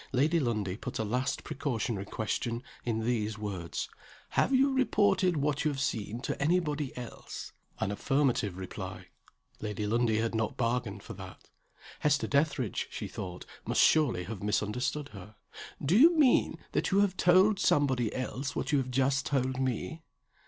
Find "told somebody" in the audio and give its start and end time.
17.15-18.11